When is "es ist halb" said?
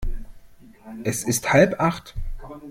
1.03-1.79